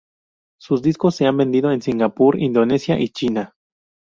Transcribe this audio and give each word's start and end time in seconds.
Sus 0.59 0.81
discos 0.81 1.15
se 1.15 1.27
han 1.27 1.37
vendido 1.37 1.71
en 1.71 1.79
Singapur, 1.83 2.39
Indonesia 2.41 2.99
y 2.99 3.09
China. 3.09 3.53